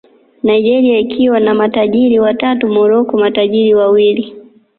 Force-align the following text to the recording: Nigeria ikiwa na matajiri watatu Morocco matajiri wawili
Nigeria 0.43 0.99
ikiwa 0.99 1.39
na 1.39 1.53
matajiri 1.55 2.19
watatu 2.19 2.69
Morocco 2.69 3.17
matajiri 3.17 3.73
wawili 3.75 4.35